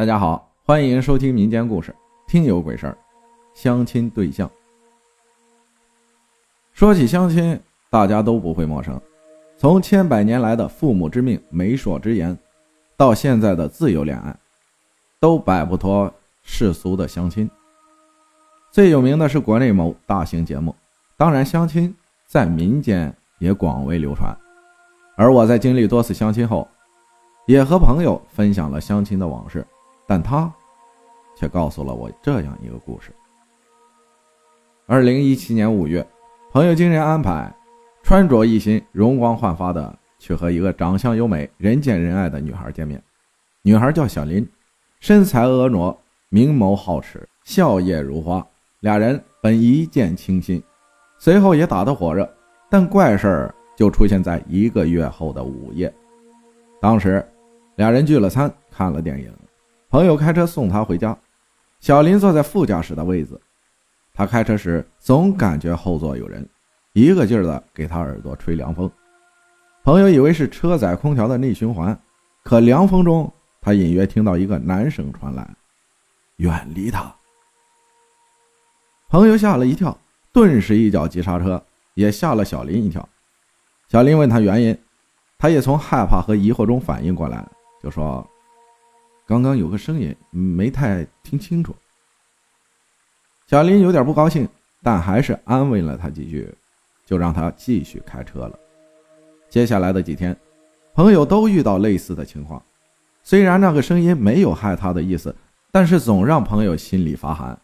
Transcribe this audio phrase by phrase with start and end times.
[0.00, 1.92] 大家好，欢迎收听民间故事
[2.26, 2.92] 《听有鬼事儿》。
[3.52, 4.50] 相亲对象，
[6.72, 7.60] 说起相亲，
[7.90, 8.98] 大家都不会陌生。
[9.58, 12.34] 从千百年来的父母之命、媒妁之言，
[12.96, 14.34] 到现在的自由恋爱，
[15.20, 16.10] 都摆不脱
[16.42, 17.50] 世俗的相亲。
[18.70, 20.74] 最有名的是国内某大型节目，
[21.18, 21.94] 当然相亲
[22.26, 24.34] 在民间也广为流传。
[25.14, 26.66] 而我在经历多次相亲后，
[27.44, 29.62] 也和朋友分享了相亲的往事。
[30.10, 30.52] 但他
[31.36, 33.14] 却告诉了我这样一个故事。
[34.88, 36.04] 二零一七年五月，
[36.50, 37.54] 朋友经人安排，
[38.02, 43.00] 穿着一新、容光焕发的去和一个长相优美、人见人爱的女孩见面。
[43.62, 44.44] 女孩叫小林，
[44.98, 45.96] 身材婀娜，
[46.28, 48.44] 明眸皓齿，笑靥如花。
[48.80, 50.60] 俩人本一见倾心，
[51.20, 52.28] 随后也打得火热。
[52.68, 55.94] 但怪事儿就出现在一个月后的午夜。
[56.80, 57.24] 当时，
[57.76, 59.32] 俩人聚了餐，看了电影。
[59.90, 61.18] 朋友开车送他回家，
[61.80, 63.40] 小林坐在副驾驶的位子。
[64.14, 66.48] 他开车时总感觉后座有人，
[66.92, 68.88] 一个劲儿的给他耳朵吹凉风。
[69.82, 71.98] 朋友以为是车载空调的内循环，
[72.44, 75.56] 可凉风中他隐约听到一个男声传来
[76.38, 77.12] ：“远离他。”
[79.10, 79.98] 朋友吓了一跳，
[80.32, 81.60] 顿时一脚急刹车，
[81.94, 83.08] 也吓了小林一跳。
[83.88, 84.78] 小林问他原因，
[85.36, 87.44] 他也从害怕和疑惑中反应过来，
[87.82, 88.24] 就说。
[89.30, 91.72] 刚刚有个声音，没太听清楚。
[93.46, 94.48] 小林有点不高兴，
[94.82, 96.52] 但还是安慰了他几句，
[97.06, 98.58] 就让他继续开车了。
[99.48, 100.36] 接下来的几天，
[100.94, 102.60] 朋友都遇到类似的情况。
[103.22, 105.32] 虽然那个声音没有害他的意思，
[105.70, 107.56] 但是总让朋友心里发寒，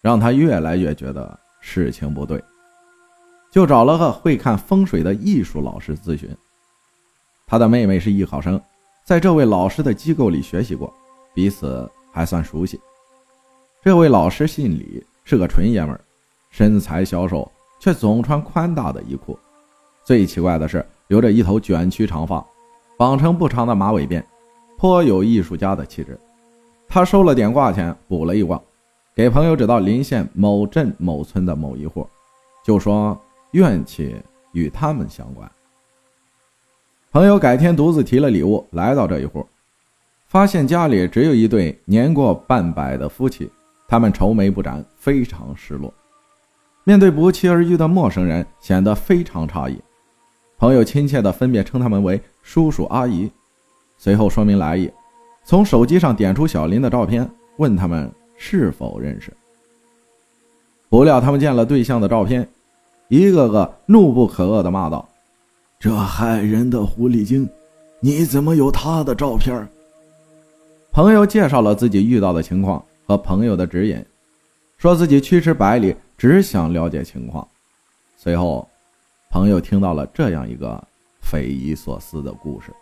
[0.00, 2.40] 让他越来越觉得事情不对，
[3.50, 6.30] 就找了个会看风水的艺术老师咨询。
[7.44, 8.62] 他的妹妹是艺考生，
[9.04, 10.94] 在这位老师的机构里学习过。
[11.38, 12.80] 彼此还算熟悉。
[13.80, 16.00] 这位老师姓李，是个纯爷们儿，
[16.50, 19.38] 身材消瘦，却总穿宽大的衣裤。
[20.02, 22.44] 最奇怪的是，留着一头卷曲长发，
[22.96, 24.20] 绑成不长的马尾辫，
[24.76, 26.18] 颇有艺术家的气质。
[26.88, 28.60] 他收了点卦钱，卜了一卦，
[29.14, 32.04] 给朋友指到临县某镇某村的某一户，
[32.64, 33.16] 就说
[33.52, 34.16] 怨气
[34.50, 35.48] 与他们相关。
[37.12, 39.46] 朋友改天独自提了礼物来到这一户。
[40.28, 43.50] 发现家里只有一对年过半百的夫妻，
[43.88, 45.92] 他们愁眉不展，非常失落。
[46.84, 49.80] 面对不期而遇的陌生人，显得非常诧异。
[50.58, 53.30] 朋友亲切地分别称他们为叔叔阿姨，
[53.96, 54.90] 随后说明来意，
[55.44, 59.32] 从手机上点出小林的照片，问他们是否认识。
[60.90, 62.46] 不料他们见了对象的照片，
[63.08, 65.08] 一个个怒不可遏地骂道
[65.80, 67.48] ：“这害人的狐狸精，
[68.00, 69.66] 你怎么有他的照片？”
[70.98, 74.04] 朋友介绍了自己遇到的情况和朋友的指引，
[74.78, 77.46] 说自己驱驰百里，只想了解情况。
[78.16, 78.68] 随后，
[79.30, 80.82] 朋友听到了这样一个
[81.20, 82.72] 匪夷所思的故事：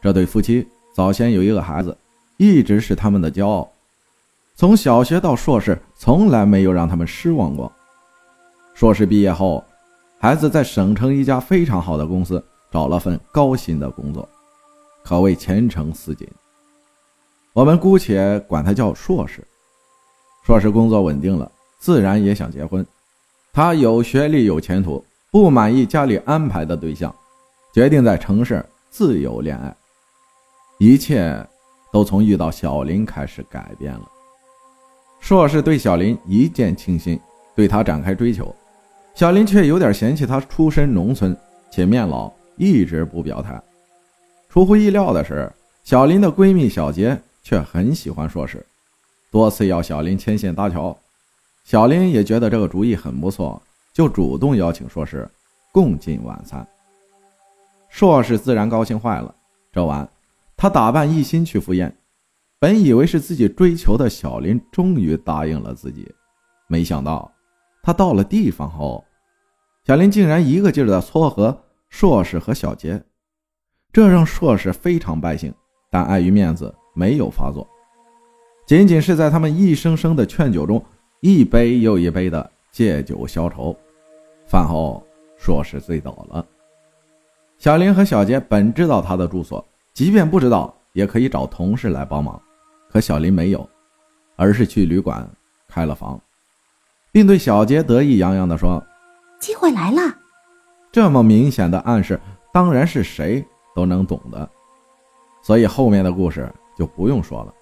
[0.00, 1.94] 这对夫妻早先有一个孩子，
[2.38, 3.70] 一直是他们的骄傲，
[4.54, 7.70] 从小学到硕士，从来没有让他们失望过。
[8.72, 9.62] 硕士毕业后，
[10.18, 14.26] 孩子在省城一家非常好的公司找了份高薪的工作，
[15.04, 16.26] 可谓前程似锦。
[17.54, 19.46] 我们姑且管他叫硕士。
[20.44, 22.84] 硕士工作稳定了，自然也想结婚。
[23.52, 27.14] 他有学历，有前途，不满意家里安排的对象，
[27.74, 29.74] 决定在城市自由恋爱。
[30.78, 31.46] 一切
[31.92, 34.08] 都从遇到小林开始改变了。
[35.20, 37.20] 硕士对小林一见倾心，
[37.54, 38.52] 对他展开追求。
[39.14, 41.36] 小林却有点嫌弃他出身农村
[41.70, 43.60] 且面老，一直不表态。
[44.48, 45.52] 出乎意料的是，
[45.84, 47.20] 小林的闺蜜小杰。
[47.42, 48.64] 却很喜欢硕士，
[49.30, 50.96] 多次要小林牵线搭桥，
[51.64, 53.60] 小林也觉得这个主意很不错，
[53.92, 55.28] 就主动邀请硕士
[55.72, 56.66] 共进晚餐。
[57.88, 59.34] 硕士自然高兴坏了。
[59.72, 60.08] 这晚，
[60.56, 61.94] 他打扮一新去赴宴，
[62.58, 66.10] 本以为是自己追求的小林终于答应了自己，
[66.68, 67.30] 没想到
[67.82, 69.04] 他到了地方后，
[69.86, 73.02] 小林竟然一个劲儿的撮合硕士和小杰，
[73.92, 75.52] 这让硕士非常败兴，
[75.90, 76.74] 但碍于面子。
[76.92, 77.66] 没有发作，
[78.66, 80.82] 仅仅是在他们一声声的劝酒中，
[81.20, 83.76] 一杯又一杯的借酒消愁。
[84.46, 85.02] 饭后，
[85.38, 86.44] 说是醉倒了。
[87.58, 92.40] 小林和小杰本知道他的住所，即便不知道，也可以找同事来帮忙。
[92.90, 93.68] 可小林没有，
[94.36, 95.26] 而是去旅馆
[95.68, 96.20] 开了房，
[97.10, 98.82] 并对小杰得意洋洋地说
[99.40, 100.00] ：“机会来了。”
[100.92, 102.20] 这么明显的暗示，
[102.52, 103.42] 当然是谁
[103.74, 104.48] 都能懂的。
[105.42, 106.52] 所以后面的故事。
[106.76, 107.54] 就不用说了。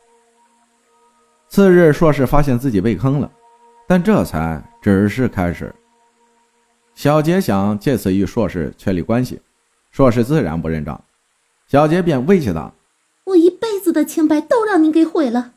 [1.49, 3.31] 次日，硕士发现自己被坑了，
[3.89, 5.75] 但这才只是开始。
[6.95, 9.41] 小杰想借此与硕士确立关系，
[9.91, 11.03] 硕士自然不认账，
[11.67, 12.71] 小杰便威胁他
[13.25, 15.53] ：“我一辈子的清白都让你给毁了，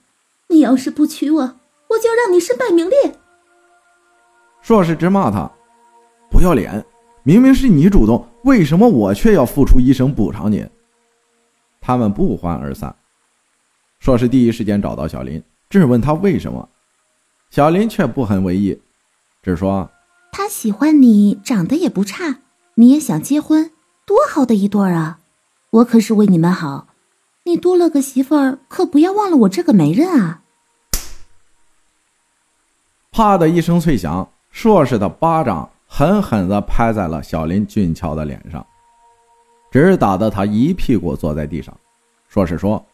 [0.48, 3.20] 你要是不娶我，我就让你身败名裂。”
[4.62, 5.52] 硕士直骂他
[6.32, 6.84] ：“不要脸！
[7.24, 10.68] 明明是你主动，为什么我却要付出一生补偿你？”
[11.80, 12.96] 他们不欢而散。
[14.04, 16.68] 硕士第一时间找到小林，质问他为什么。
[17.50, 18.78] 小林却不很为意，
[19.42, 19.90] 只说
[20.34, 22.40] ：“他喜欢你，长得也不差，
[22.76, 23.72] 你也想结婚，
[24.06, 25.20] 多好的一对儿啊！
[25.70, 26.88] 我可是为你们好，
[27.46, 30.42] 你多了个媳妇儿，可不要忘了我这个媒人啊！”
[33.10, 38.68] 啪的一声脆响，硕士的巴掌狠狠地拍在了小林俊俏的脸上。
[39.72, 41.74] 只打得他一屁股坐在地上。
[42.28, 42.86] 硕士说：“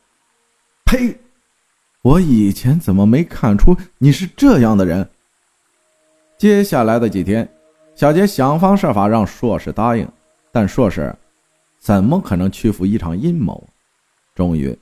[0.89, 1.15] 呸！
[2.01, 5.07] 我以前怎么没看出你是这样的人？”
[6.36, 7.47] 接下来的几天，
[7.94, 10.07] 小杰想方设法让硕士答应，
[10.51, 11.15] 但硕士
[11.77, 13.63] 怎么可能屈服一场阴谋？
[14.33, 14.75] 终于，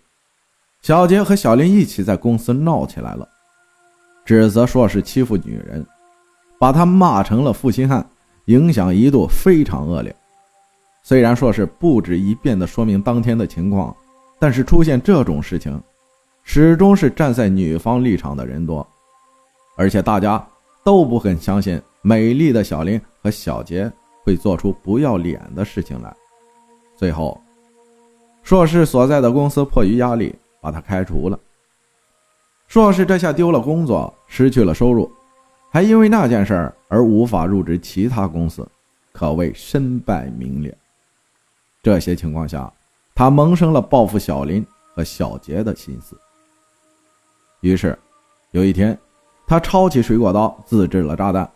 [0.82, 3.28] 小杰和小林一起在公司闹起来了，
[4.24, 5.86] 指责硕士欺负女人，
[6.58, 8.10] 把他骂成了负心汉，
[8.46, 10.16] 影响一度非常恶劣。
[11.04, 13.94] 虽然硕士不止一遍地说明当天的情况，
[14.40, 15.82] 但是出现这种事情，
[16.50, 18.88] 始终是站在女方立场的人多，
[19.76, 20.44] 而且大家
[20.82, 23.92] 都不肯相信美丽的小林和小杰
[24.24, 26.16] 会做出不要脸的事情来。
[26.96, 27.40] 最后，
[28.44, 31.38] 硕士所在的公司迫于压力把他开除了。
[32.70, 35.12] 硕士这下丢了工作，失去了收入，
[35.70, 38.66] 还因为那件事而无法入职其他公司，
[39.12, 40.76] 可谓身败名裂。
[41.84, 42.72] 这些情况下，
[43.14, 44.66] 他萌生了报复小林
[44.96, 46.18] 和小杰的心思。
[47.62, 47.98] 于是，
[48.52, 48.98] 有一天，
[49.46, 51.50] 他抄起水果刀自制了炸弹，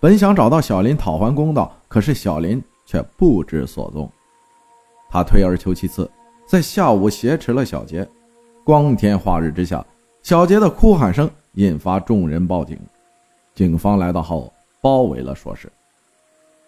[0.00, 4.10] 本想找到小林讨还公道，可是小林却不知所踪。
[5.10, 6.10] 他退而求其次，
[6.46, 8.06] 在下午挟持了小杰。
[8.64, 9.84] 光天化日之下，
[10.22, 12.78] 小杰的哭喊声引发众人报警。
[13.54, 15.70] 警方来到后，包围了硕士。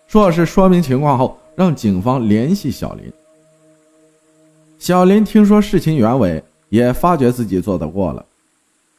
[0.06, 1.36] 硕士说明情况后。
[1.56, 3.12] 让警方联系小林。
[4.78, 8.24] 小林听说事情原委，也发觉自己做得过了，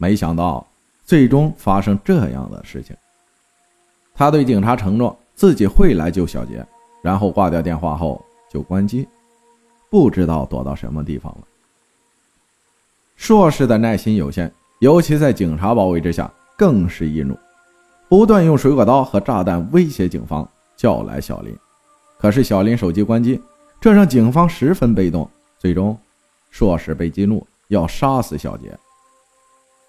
[0.02, 0.66] 没想到
[1.06, 2.98] 最终发生这样的事情。
[4.16, 6.66] 他对警察承诺自己会来救小杰，
[7.04, 8.20] 然后挂掉电话后
[8.50, 9.08] 就关机，
[9.92, 11.42] 不知道躲到什么地方了。
[13.16, 17.38] 硕士的耐心有限，尤其在警察包围之下，更是易怒，
[18.10, 21.56] 不断用水果刀和炸弹威胁警方，叫来小林。
[22.18, 23.40] 可是小林手机关机，
[23.80, 25.30] 这让警方十分被动。
[25.60, 25.96] 最终，
[26.50, 28.76] 硕士被激怒，要杀死小杰。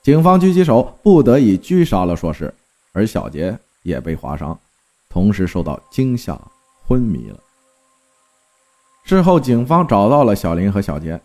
[0.03, 2.53] 警方狙击手不得已狙杀了硕士，
[2.93, 4.59] 而小杰也被划伤，
[5.09, 6.37] 同时受到惊吓，
[6.85, 7.39] 昏迷了。
[9.05, 11.21] 事后，警方找到了小林和小杰，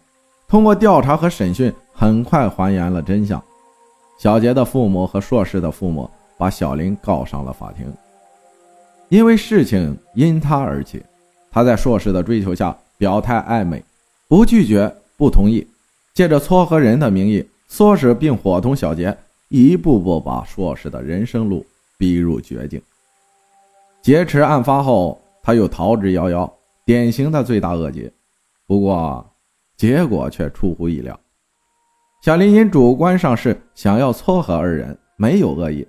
[0.47, 3.43] 通过调查和审讯，很快还原了真相。
[4.19, 6.07] 小杰的父母和硕士的父母
[6.37, 7.91] 把小林告上了法庭。
[9.09, 11.03] 因为事情因他而起，
[11.49, 13.83] 他在硕士的追求下表态暧昧，
[14.27, 15.65] 不拒绝，不同意，
[16.13, 19.15] 借着撮合人的名义唆使并伙同小杰，
[19.49, 21.65] 一步步把硕士的人生路
[21.97, 22.81] 逼入绝境。
[24.01, 26.49] 劫持案发后，他又逃之夭夭，
[26.85, 28.09] 典型的罪大恶极。
[28.65, 29.33] 不过，
[29.75, 31.19] 结果却出乎意料，
[32.23, 35.87] 小林因主观上是想要撮合二人，没有恶意，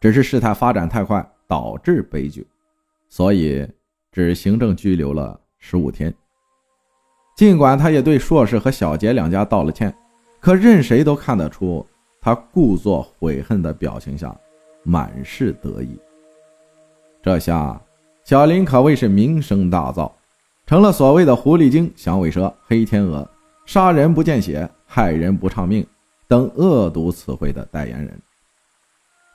[0.00, 2.46] 只是事态发展太快，导致悲剧。
[3.08, 3.66] 所以，
[4.10, 6.12] 只行政拘留了十五天。
[7.36, 9.94] 尽管他也对硕士和小杰两家道了歉，
[10.42, 11.86] 可任谁都看得出，
[12.20, 14.36] 他故作悔恨的表情下，
[14.82, 15.96] 满是得意。
[17.22, 17.80] 这下，
[18.24, 20.10] 小林可谓是名声大噪，
[20.66, 23.24] 成了所谓的“狐狸精”“响尾蛇”“黑天鹅
[23.64, 25.86] ”“杀人不见血”“害人不偿命”
[26.26, 28.20] 等恶毒词汇的代言人。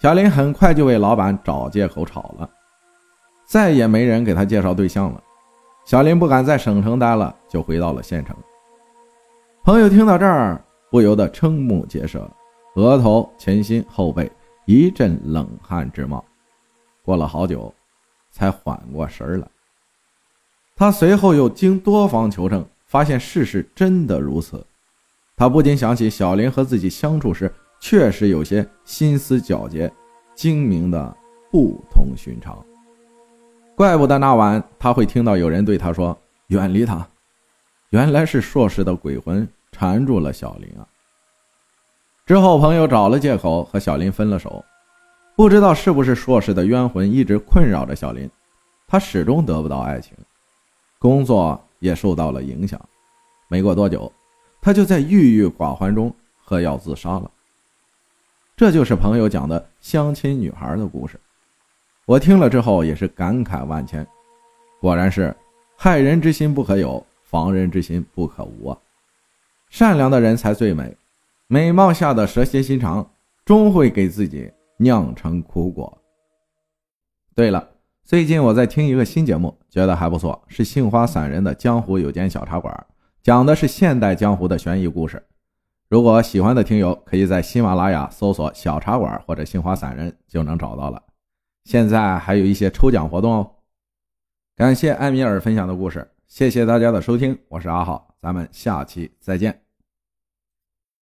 [0.01, 2.49] 小林很快就为老板找借口炒了。
[3.47, 5.23] 再也没人给他介绍对象了，
[5.85, 8.35] 小林不敢在省城待了，就回到了县城。
[9.63, 12.29] 朋友听到这儿，不由得瞠目结舌，
[12.75, 14.31] 额头、前心、后背
[14.65, 16.23] 一阵冷汗直冒。
[17.03, 17.73] 过了好久，
[18.31, 19.47] 才缓过神来。
[20.75, 24.65] 他随后又经多方求证，发现事实真的如此。
[25.35, 29.91] 他不禁想起小林和自己相处时，确实有些心思皎洁、
[30.35, 31.15] 精明的
[31.51, 32.57] 不同寻常。
[33.75, 36.17] 怪不得那晚他会听到有人对他说
[36.47, 37.07] ：“远离他。”
[37.91, 40.87] 原来是硕士的鬼魂缠住了小林啊！
[42.25, 44.63] 之后，朋友找了借口和小林分了手。
[45.35, 48.27] 不知道是不是硕士的冤魂一直困扰着小林，
[48.87, 50.17] 他始终得不到爱情，
[50.97, 52.79] 工作也受到了影响。
[53.47, 54.11] 没过多久，
[54.59, 57.29] 他就在郁郁寡欢中喝药自杀了。
[58.55, 61.19] 这就是朋友讲的相亲女孩的故事。
[62.05, 64.05] 我听了之后也是感慨万千。
[64.81, 65.35] 果然是，
[65.75, 68.77] 害人之心不可有，防人之心不可无啊！
[69.69, 70.95] 善良的人才最美，
[71.47, 73.13] 美貌下的蛇蝎心肠，
[73.45, 76.01] 终会给自己酿成苦果。
[77.35, 77.69] 对了，
[78.03, 82.73] 最近我在听一个新节目，觉得还不错，是杏花散人的《江湖有间小茶馆》，
[83.21, 85.21] 讲的是现代江湖的悬疑故事。
[85.89, 91.01] 如果喜欢的听友，可以在喜马拉雅搜索“小茶馆”或者“杏花散人”就能找到了。
[91.63, 93.51] 现在还有一些抽奖活动哦。
[94.55, 99.66] 感谢艾米尔分享的故事，谢谢大家的收听，我是阿浩，咱们下期再见。